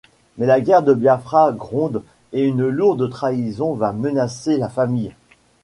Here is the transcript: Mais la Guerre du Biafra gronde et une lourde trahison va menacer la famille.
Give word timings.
Mais 0.39 0.47
la 0.47 0.61
Guerre 0.61 0.81
du 0.81 0.95
Biafra 0.95 1.51
gronde 1.51 2.01
et 2.33 2.43
une 2.43 2.67
lourde 2.67 3.07
trahison 3.11 3.73
va 3.75 3.93
menacer 3.93 4.57
la 4.57 4.67
famille. 4.67 5.13